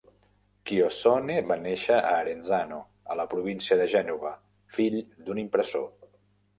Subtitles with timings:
[0.69, 2.81] Chiossone va néixer a Arenzano,
[3.17, 4.35] a la província de Gènova,
[4.81, 5.91] fill d'un impressor.